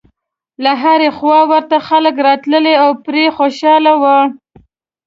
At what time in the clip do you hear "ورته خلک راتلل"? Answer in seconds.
1.51-2.65